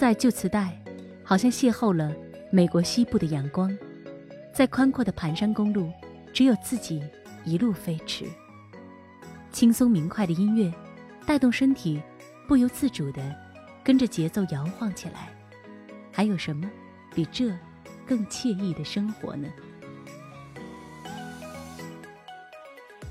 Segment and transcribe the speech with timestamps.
[0.00, 0.74] 在旧磁带，
[1.22, 2.10] 好像邂逅了
[2.50, 3.70] 美国西部的阳光。
[4.50, 5.92] 在宽阔的盘山公路，
[6.32, 7.02] 只有自己
[7.44, 8.24] 一路飞驰。
[9.52, 10.72] 轻松明快的音乐，
[11.26, 12.00] 带动身体
[12.48, 13.22] 不由自主的
[13.84, 15.28] 跟着节奏摇晃起来。
[16.10, 16.66] 还有什么
[17.14, 17.52] 比这
[18.06, 19.46] 更惬意的生活呢？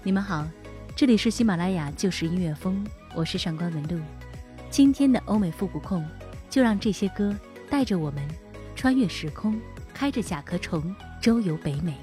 [0.01, 0.43] 你们好，
[0.95, 4.01] 这里是喜马拉雅旧时音乐风，我是上官文露。
[4.71, 6.03] 今天的欧美复古控，
[6.49, 7.35] 就让这些歌
[7.69, 8.27] 带着我们
[8.75, 9.59] 穿越时空，
[9.93, 10.95] 开着甲壳虫。
[11.21, 11.93] 周游北美，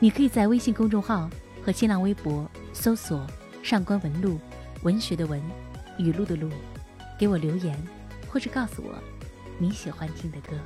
[0.00, 1.28] 你可以在微信公众号
[1.62, 3.26] 和新浪微博搜索
[3.62, 4.38] “上官文露”，
[4.82, 5.38] 文学的文，
[5.98, 6.48] 语录的录，
[7.18, 7.78] 给我留言，
[8.26, 8.94] 或者告诉我
[9.58, 10.56] 你喜欢听的歌。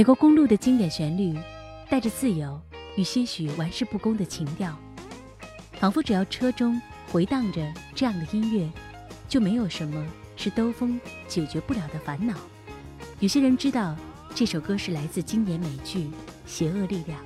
[0.00, 1.38] 美国公路的经典旋律，
[1.90, 2.58] 带着自由
[2.96, 4.74] 与些许玩世不恭的情调，
[5.72, 6.80] 仿佛只要车中
[7.12, 8.66] 回荡着这样的音乐，
[9.28, 10.02] 就没有什么
[10.38, 12.32] 是兜风解决不了的烦恼。
[13.18, 13.94] 有些人知道
[14.34, 15.98] 这首歌是来自经典美剧
[16.46, 17.20] 《邪恶力量》，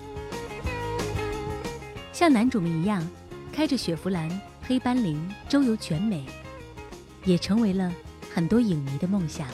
[2.13, 3.09] 像男主们一样，
[3.53, 4.29] 开着雪佛兰
[4.67, 6.27] 黑斑羚周游全美，
[7.25, 7.93] 也成为了
[8.35, 9.47] 很多影迷的梦想。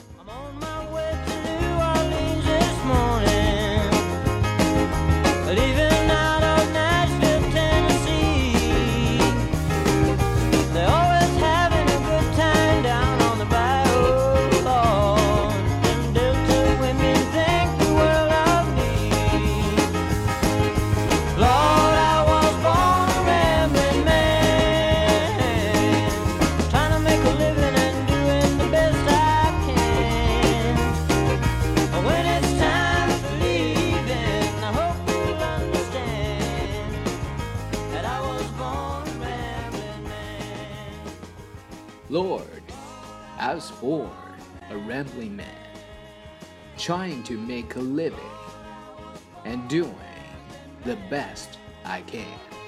[49.51, 49.93] And doing
[50.85, 52.60] the best I can.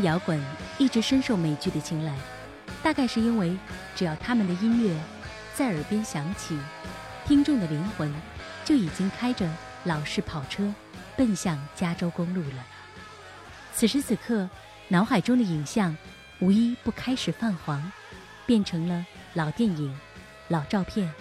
[0.00, 0.40] 摇滚
[0.78, 2.16] 一直深受美剧的青睐，
[2.82, 3.56] 大概是因为
[3.94, 4.96] 只要他们的音乐
[5.54, 6.58] 在耳边响起，
[7.26, 8.12] 听众的灵魂
[8.64, 9.48] 就已经开着
[9.84, 10.72] 老式跑车
[11.16, 12.66] 奔向加州公路了。
[13.72, 14.48] 此时此刻，
[14.88, 15.96] 脑海中的影像
[16.40, 17.90] 无一不开始泛黄，
[18.46, 19.96] 变成了老电影、
[20.48, 21.12] 老照片。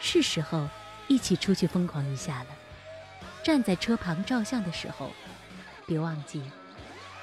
[0.00, 0.68] 是时候
[1.08, 2.46] 一起出去疯狂一下了。
[3.42, 5.10] 站在车旁照相的时候，
[5.86, 6.42] 别忘记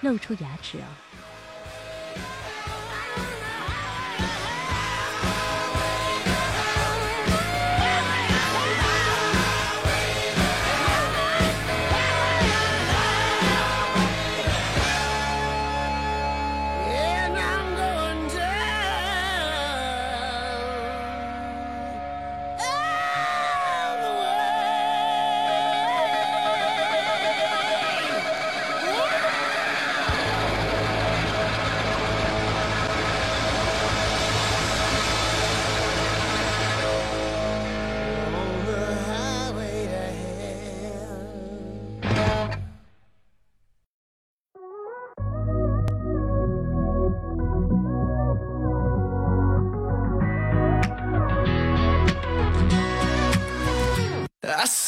[0.02, 0.88] 露出牙齿哦。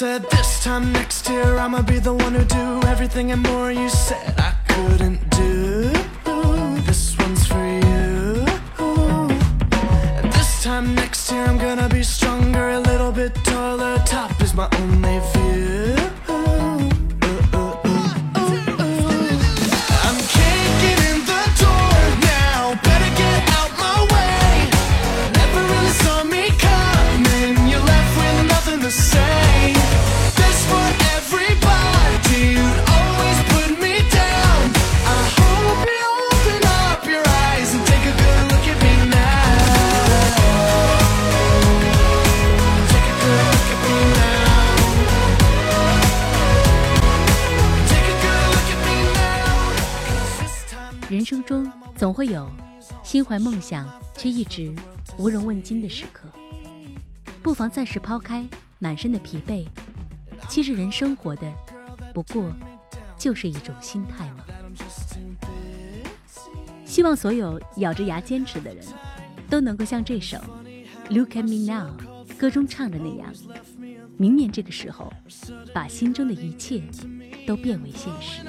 [0.01, 3.72] Said this time next year I'ma be the one who do everything and more.
[3.72, 5.21] You said I couldn't
[52.22, 52.48] 会有
[53.01, 54.72] 心怀梦想却一直
[55.18, 56.30] 无人问津的时刻，
[57.42, 58.48] 不妨暂时抛开
[58.78, 59.66] 满身的疲惫。
[60.48, 61.51] 其实人生活的
[62.13, 62.54] 不过
[63.18, 64.44] 就是一种心态嘛。
[66.86, 68.86] 希望所有咬着牙坚持的人，
[69.50, 70.38] 都能够像这首
[71.10, 71.98] 《Look at Me Now》
[72.38, 73.34] 歌中唱的那样，
[74.16, 75.12] 明年这个时候，
[75.74, 76.84] 把心中的一切
[77.48, 78.44] 都变为现实。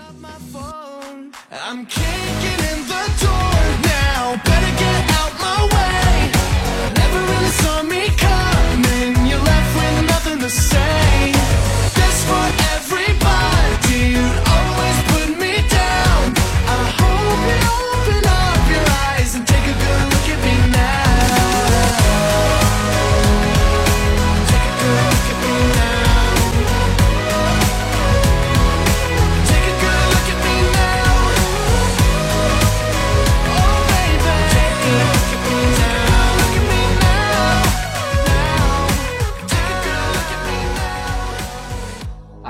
[10.43, 11.33] To say.
[11.95, 13.62] This for everybody.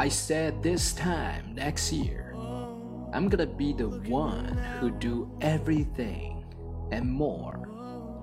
[0.02, 2.34] I said this time next year,
[3.12, 6.44] I'm gonna be the one who do everything
[6.90, 7.68] and more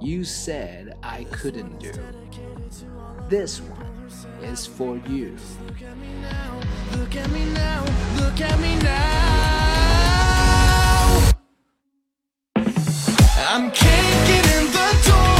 [0.01, 1.93] you said I couldn't do.
[3.29, 4.09] This one
[4.43, 5.37] is for you.
[5.67, 6.59] Look at me now,
[6.97, 7.85] look at me now,
[8.17, 9.39] look at me now.
[13.47, 15.38] I'm kicking in the door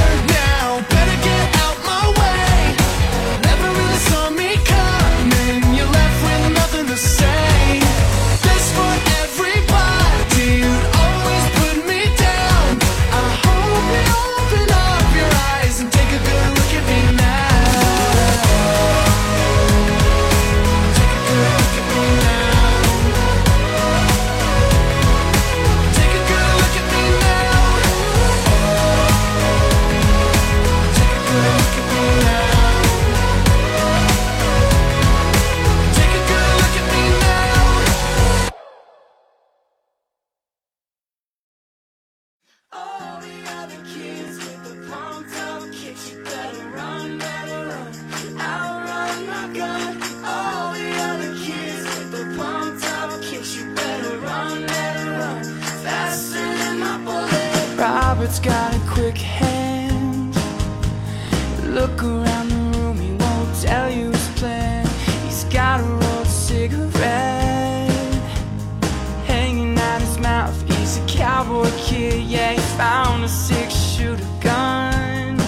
[71.78, 75.40] kid, yeah, he found a six shooter gun.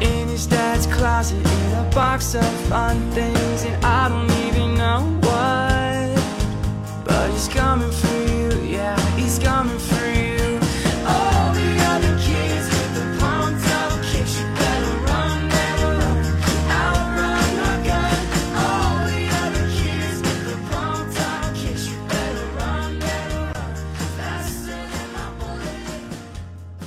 [0.00, 4.33] In his dad's closet in a box of fun things, and I don't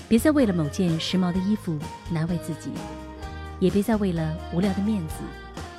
[0.10, 1.78] 别再为了某件时髦的衣服
[2.10, 2.72] 难为自己，
[3.60, 5.16] 也别再为了无聊的面子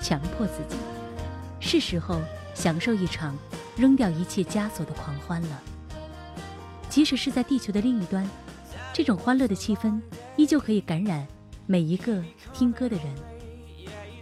[0.03, 0.77] 强迫自己。
[1.61, 2.21] 是时候
[2.55, 3.37] 享受一场
[3.77, 5.63] 扔掉一切枷锁的狂欢了。
[6.91, 8.29] 即使是在地球的另一端，
[8.93, 10.01] 这种欢乐的气氛
[10.37, 11.27] 依旧可以感染
[11.67, 13.07] 每一个听歌的人。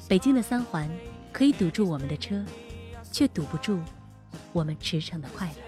[0.09, 0.89] 北京的三环
[1.33, 2.45] 可以堵住我们的车，
[3.11, 3.81] 却堵不住
[4.53, 5.66] 我们驰骋的快乐。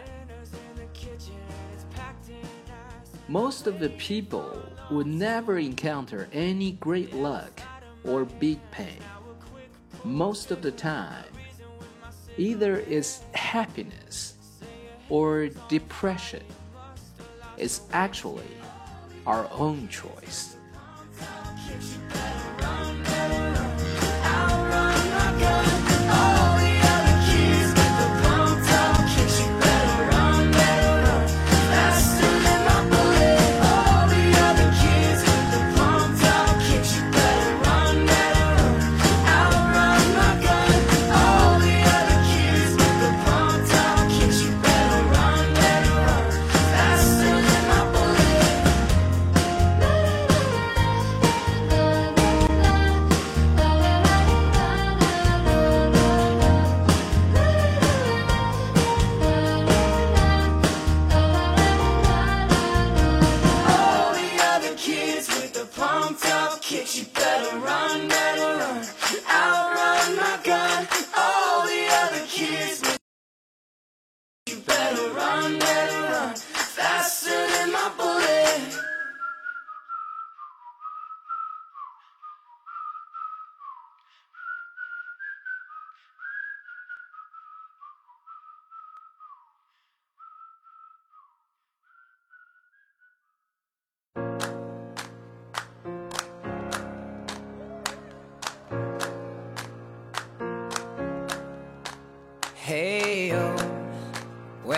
[3.29, 4.59] Most of the people
[4.91, 7.61] would never encounter any great luck
[8.03, 9.03] or big pain.
[10.03, 11.27] Most of the time,
[12.39, 14.39] either it's happiness
[15.11, 16.43] or depression.
[17.59, 18.49] It's actually
[19.27, 20.57] our own choice.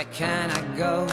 [0.00, 1.06] Where can I go?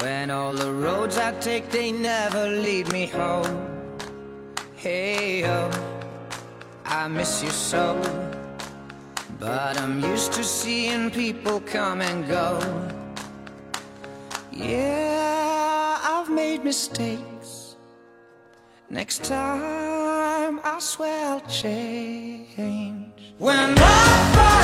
[0.00, 3.54] When all the roads I take, they never lead me home.
[4.74, 5.70] Hey, oh,
[6.84, 7.84] I miss you so.
[9.38, 12.50] But I'm used to seeing people come and go.
[14.50, 17.76] Yeah, I've made mistakes.
[18.90, 23.34] Next time, I swear I'll change.
[23.38, 24.57] When I find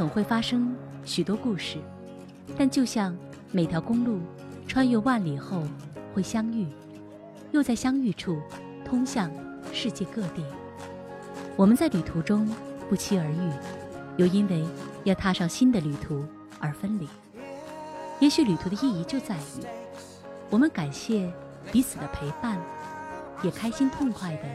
[0.00, 1.76] 总会发生许多故事，
[2.56, 3.14] 但就像
[3.52, 4.18] 每条公路
[4.66, 5.62] 穿越万里后
[6.14, 6.66] 会相遇，
[7.50, 8.40] 又在相遇处
[8.82, 9.30] 通向
[9.74, 10.42] 世界各地。
[11.54, 12.48] 我们在旅途中
[12.88, 13.52] 不期而遇，
[14.16, 14.64] 又因为
[15.04, 16.24] 要踏上新的旅途
[16.58, 17.06] 而分离。
[18.20, 19.66] 也许旅途的意义就在于，
[20.48, 21.30] 我们感谢
[21.70, 22.58] 彼此的陪伴，
[23.42, 24.48] 也开心痛快的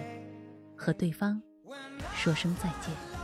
[0.76, 1.40] 和对方
[2.16, 3.15] 说声再见。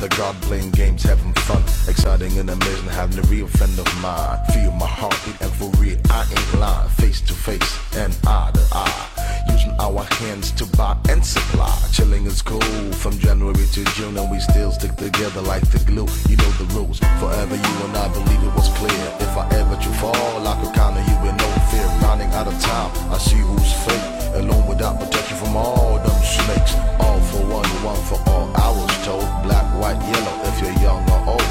[0.00, 1.62] The garden playing games, having fun.
[1.88, 4.38] Exciting and amazing, having a real friend of mine.
[4.52, 6.88] Feel my heartbeat and for real, I ain't lying.
[6.90, 9.44] Face to face and eye to eye.
[9.50, 11.74] Using our hands to buy and supply.
[11.92, 16.08] Chilling is cool from January to June, and we still stick together like the glue.
[16.28, 16.98] You know the rules.
[17.20, 19.04] Forever you and I believe it was clear.
[19.20, 21.86] If I ever to fall, I could count on you with no fear.
[22.02, 24.17] Running out of time, I see who's fake.
[24.38, 26.74] Alone without protection from all them snakes.
[27.00, 28.48] All for one, one for all.
[28.54, 30.34] I was told black, white, yellow.
[30.44, 31.48] If you're young or old,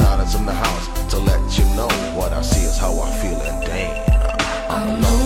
[0.00, 3.10] nine is in the house to let you know what I see is how I
[3.22, 5.25] feel, and damn, I'm alone.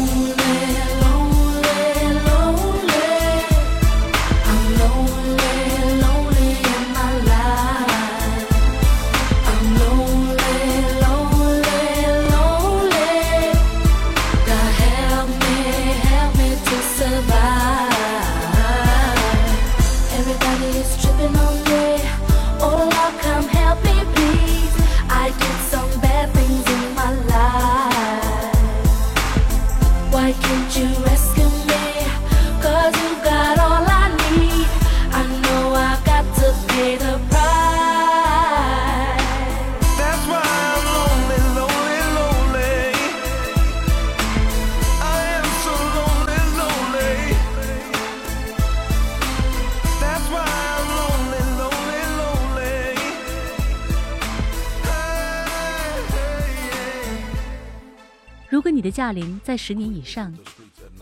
[58.81, 60.35] 你的驾龄在十年以上，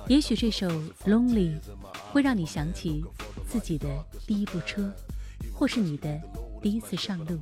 [0.08, 0.66] 也许这首
[1.06, 1.52] 《Lonely》
[2.10, 3.04] 会让你想起
[3.48, 3.86] 自己的
[4.26, 4.92] 第一部车，
[5.54, 6.20] 或是你的
[6.60, 7.38] 第一次上路。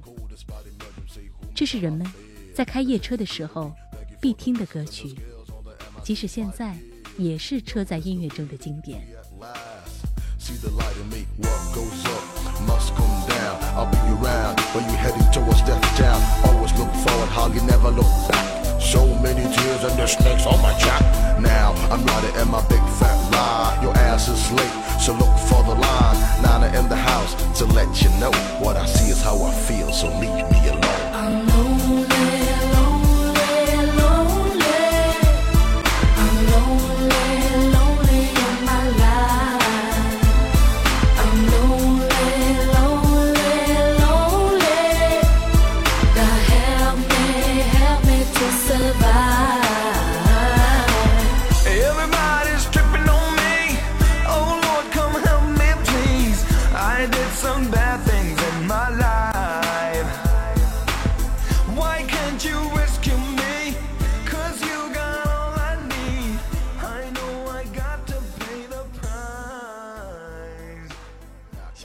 [1.54, 2.06] 这是人们
[2.54, 3.72] 在开夜车的时候
[4.20, 5.14] 必听的歌曲，
[6.04, 6.76] 即使现在
[7.16, 9.00] 也是车载音乐中的经典。
[18.86, 21.02] So many tears and the snakes on my jack.
[21.40, 23.80] Now I'm riding in my big fat ride.
[23.82, 26.16] Your ass is late, so look for the line.
[26.40, 28.30] Nana in the house to let you know
[28.62, 29.90] what I see is how I feel.
[29.92, 31.14] So leave me alone.
[31.14, 31.45] Um,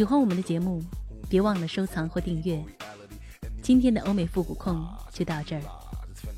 [0.00, 0.82] 喜欢我们的节目，
[1.28, 2.62] 别忘了收藏或订阅。
[3.62, 5.62] 今天的欧美复古控就到这儿，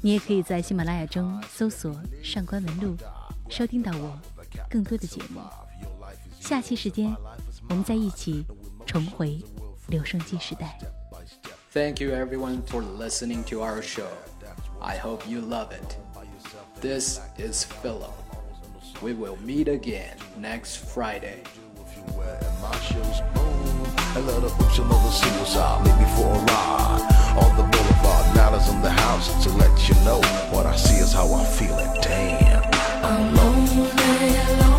[0.00, 2.96] 你也可以在喜马拉雅中搜索“上官文录”，
[3.48, 4.18] 收听到我
[4.70, 5.40] 更多的节目。
[6.40, 7.14] 下期时间，
[7.68, 8.46] 我们再一起
[8.86, 9.38] 重回
[9.88, 10.78] 留声机时代。
[11.72, 14.08] Thank you everyone for listening to our show.
[14.80, 15.96] I hope you love it.
[16.80, 18.12] This is Philip.
[19.02, 21.42] We will meet again next Friday.
[24.15, 25.85] I love the ocean of the seaside.
[25.85, 27.01] Lead me for a ride
[27.41, 28.35] on the boulevard.
[28.35, 30.21] Now that's in the house to let you know
[30.51, 31.75] what I see is how I feel.
[31.79, 32.63] It Damn,
[33.03, 33.89] I'm lonely.
[34.61, 34.72] lonely.